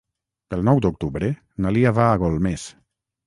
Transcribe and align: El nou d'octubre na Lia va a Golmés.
El 0.55 0.63
nou 0.69 0.79
d'octubre 0.85 1.29
na 1.65 1.73
Lia 1.77 1.91
va 1.99 2.09
a 2.13 2.17
Golmés. 2.25 2.67